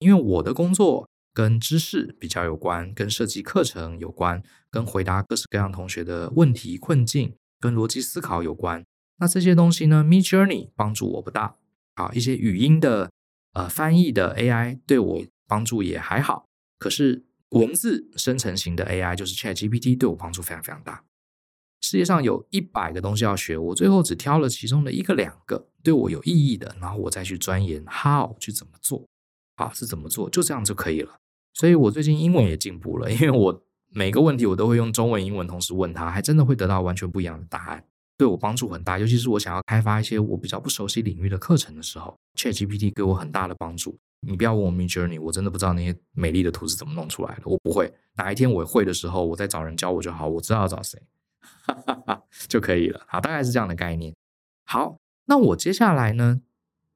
[0.00, 8.84] 因为我的工作跟知识比较有关，跟设计课程有关，跟回答各式各样同学的问题困境，跟逻辑思考有关。
[9.18, 11.56] 那这些东西呢，Midjourney 帮助我不大。
[11.96, 13.10] 好，一些语音的
[13.52, 16.46] 呃翻译的 AI 对我帮助也还好。
[16.78, 21.04] 可是文字生成型的 AI 就是 ChatGPT 对我帮助非常非常大。
[21.82, 29.06] 世界上有一百个东西要学，我最后只挑了其中的一个两个对我有意义的，然后我再去钻研 how 去怎么做，
[29.60, 31.14] 啊，是怎么做，就这样就可以了。
[31.52, 37.84] 所以我最近英文也进步了， 因为我每个问题我都会用中文、英文同时问他，还真的会得到完全不一样的答案。
[38.16, 43.98] 对我帮助很大，尤其是我想要开发一些我比较不熟悉领域的课程的时候，ChatGPT 给我很大的帮助。
[44.20, 47.90] 你不要问我 Midjourney，我真的不知道那些美丽的图是怎么弄出来的，我不会。
[48.16, 51.00] 哪一天我会的时候，我再找人教我就好，我知道要找谁，
[51.66, 53.00] 哈哈哈，就可以了。
[53.08, 54.14] 好，大概是这样的概念。
[54.66, 56.42] 好，那我接下来呢，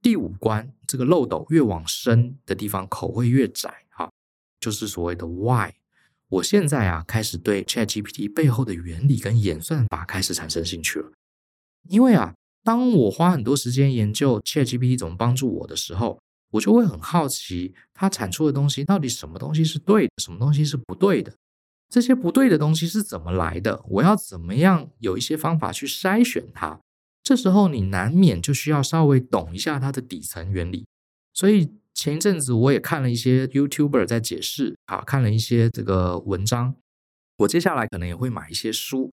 [0.04, 3.86] 第五关，这个漏斗越往深的地方，口会越窄。
[3.88, 4.12] 哈，
[4.60, 5.72] 就是所谓的 Why。
[6.28, 11.10] 我现在啊，开始对 ChatGPT 背后的原理跟演算法开始产生兴趣了。
[11.88, 21.34] 因为啊，当我花很多时间研究 ChatGPT 怎么帮助我的时候，我就会很好奇，它产出的东西到底什么东西是对的，什么东西是不对的？
[21.88, 23.82] 这些不对的东西是怎么来的？
[23.88, 26.78] 我要怎么样有一些方法去筛选它？
[27.24, 30.86] 这时候你难免就需要稍微懂一下它的底层原理，
[31.32, 31.74] 所以。
[31.96, 36.74] 前一阵子我也看了一些 YouTuber 在解释，啊，看了一些这个文章。
[37.36, 39.12] 我接下来可能也会买一些书。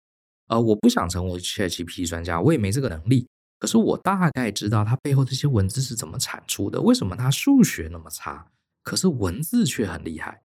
[0.48, 3.28] 呃，我不想成为 ChatGPT 专家，我也没这个能力。
[3.60, 8.48] 可是我大概知道它背后这些文字是怎么产出的，为什么它数学那么差，
[8.82, 10.42] 可是文字却很厉害。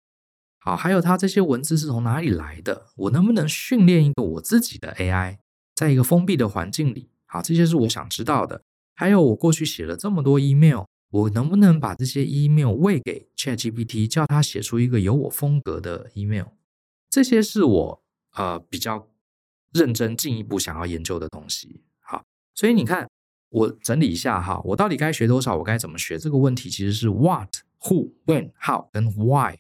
[0.59, 2.89] 好，还有它这些文字是从哪里来的？
[2.97, 5.39] 我能不能训练一个我自己的 AI，
[5.77, 7.11] 在一个封闭的环境里？
[7.35, 8.62] 好，这些是我想知道的。
[8.95, 10.85] 还有我过去写了这么多 email。
[11.11, 16.47] 我能不能把这些 email 喂给 ChatGPT，叫他写出一个有我风格的 email？
[17.11, 18.03] 这些是我
[18.37, 19.09] 呃比较
[19.72, 21.82] 认真进一步想要研究的东西。
[22.01, 22.24] 好，
[22.55, 23.09] 所以你看，
[23.51, 25.57] 我整理一下哈，我到底该学多少？
[25.57, 26.16] 我该怎么学？
[26.16, 29.59] 这个问题其实是 what、who、when、how 跟 why。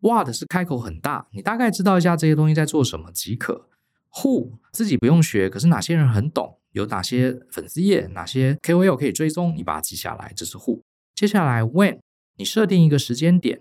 [0.00, 3.68] What 是开口很大，你大概知道一下这些东西在做什么即可。
[4.14, 6.58] Who 自己不用学，可是哪些人很懂？
[6.72, 8.06] 有哪些粉丝页？
[8.08, 9.54] 哪些 KOL 可以追踪？
[9.56, 10.80] 你把它记下来，这是 Who。
[11.14, 11.98] 接下来，when
[12.36, 13.60] 你设定一个时间点，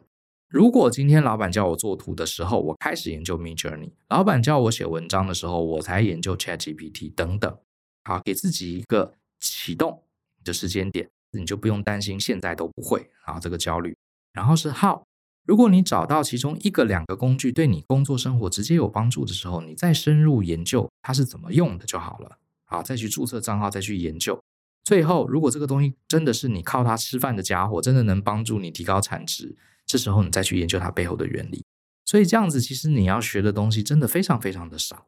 [0.50, 7.58] 如果今天老板叫我做图的时候，我开始研究 Midjourney；老板叫我写文章的时候，我才研究 ChatGPT 等等。
[8.04, 10.04] 好，给自己一个启动
[10.44, 13.96] 的时间点，你就不用担心现在都不会啊这个焦虑。
[14.34, 15.02] 然后是 how，
[15.48, 22.38] 如果你找到其中一个两个工具对你工作生活直接有帮助的时候，你再深入研究它是怎么用的就好了。
[22.66, 24.38] 好，再去注册账号，再去研究。
[24.84, 31.64] 最后，如果这个东西真的是你靠它吃饭的家伙，真的能帮助你提高产值，这时候你再去研究它背后的原理。
[32.04, 35.08] 所以这样子，其实你要学的东西真的非常非常的少，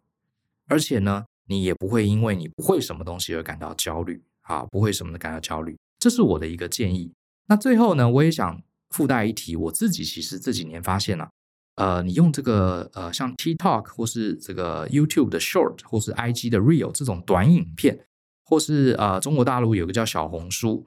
[0.67, 5.77] 而且呢，你也不会因为你不会什么东西而感到焦虑啊，不会什么的感到焦虑。
[5.97, 7.11] 这是我的一个建议。
[7.47, 11.29] 那最后呢，我也想附带一提，我自己其实这几年发现了，
[11.75, 17.99] 呃，你用这个呃，像 TikTok 或是这个 YouTube 的 Short 或是 IG 的 Real 这种短影片。
[18.45, 20.83] 或是呃，中国大陆有个叫小红书，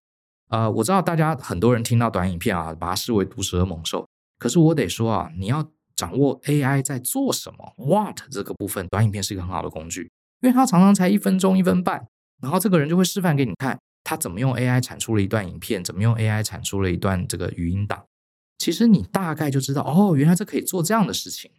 [0.48, 4.04] 呃，我知道大家很多人听到短影片啊，把它视为毒蛇猛兽。
[4.36, 12.04] 可是我得说啊，你要掌握 AI 在做什么，What 这个部分，短影片是一个很好的工具，因为它常常才一分钟、一分半，
[12.42, 13.78] 然后这个人就会示范给你看，
[14.12, 18.04] 他怎么用 AI 产出了一段影片，怎么用 AI 产出了一段这个语音档。
[18.58, 21.50] 其实你大概就知道，哦，原来这可以做这样的事情。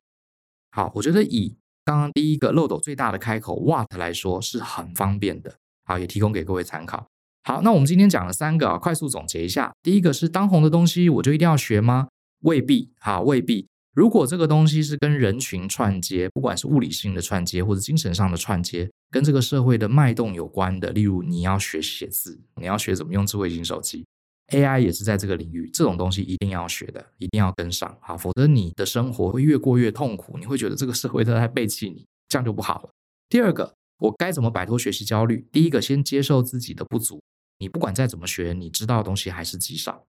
[0.70, 5.56] 好，我觉得以刚刚第一个漏斗最大的开口 What 来说，是很方便的。
[5.84, 7.08] 好，也提供给各位参考。
[7.44, 9.74] 好，那我们今天讲了三个啊，快速总结一下。
[9.82, 12.08] 第一个是当红的东西，我就一定要学吗？
[12.42, 13.68] 未必，好，未必。
[13.94, 24.06] 如果这个东西是跟人群串接，不管是物理性的串接或者精神上的串接，跟这个社会的脉动有关的，例如你要学写字，你要学怎么用智慧型手机
[24.52, 32.90] ，AI 也是在这个领域，这种东西一定要学的，一定要跟上，好，否则你的生活会越过越痛苦，你会觉得这个社会都在背弃你，这样就不好了。
[33.30, 33.74] 第二个。
[34.00, 35.48] 我该怎么摆脱学习焦虑？
[35.50, 37.22] 第一个，先接受自己的不足。
[37.60, 40.04] 你不管再怎么学，你知道的东西还是极少。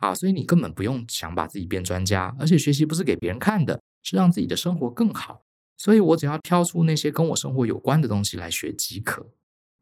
[0.00, 5.42] 啊，所以你根本不用想把自己变专家，而且学习不是给别人看的，是让自己的生活更好。
[5.76, 9.26] 所以我只要挑出那些跟我生活有关的东西来学即可。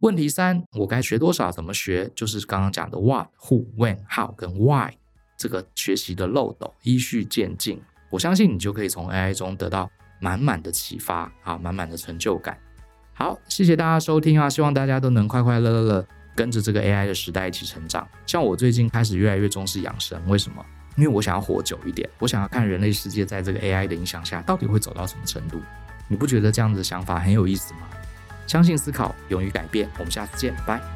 [0.01, 1.51] 问题三，我该学多少？
[1.51, 2.11] 怎么学？
[2.15, 4.93] 就是刚刚讲的 what、who、when、how 跟 why
[5.39, 7.81] 这个学习的漏斗，依序渐进。
[8.11, 9.91] 我相信你就可以从 AI 中得到
[10.21, 12.59] 满满的启发，啊，满满的成就感。
[13.15, 14.51] 好，谢谢大家收听啊！
[14.51, 16.07] 希望大家都能快快乐乐乐
[16.37, 18.07] 跟着这个 AI 的时代一起成长。
[18.27, 20.65] 像我最近开始越来越重视养生，为什么？
[20.97, 25.61] 因为我想要活久一点，我想要看人类世界在这个 AI 的影响下到底会走到什么程度。
[26.07, 27.81] 你不觉得这样子的想法很有意思吗？
[28.47, 29.91] 相信思考，勇于改变。
[29.99, 30.96] 我们下次见，拜。